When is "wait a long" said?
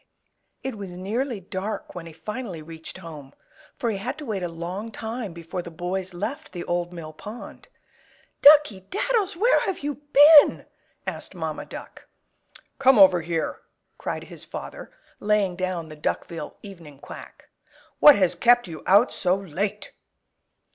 4.25-4.91